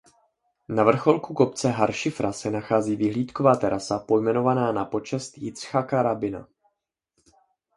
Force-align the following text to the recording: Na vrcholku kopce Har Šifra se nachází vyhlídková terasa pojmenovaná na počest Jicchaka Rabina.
Na 0.69 0.83
vrcholku 0.83 1.33
kopce 1.33 1.69
Har 1.69 1.91
Šifra 1.91 2.31
se 2.31 2.51
nachází 2.51 2.95
vyhlídková 2.95 3.55
terasa 3.55 3.99
pojmenovaná 3.99 4.71
na 4.71 4.85
počest 4.85 5.37
Jicchaka 5.37 6.03
Rabina. 6.03 6.47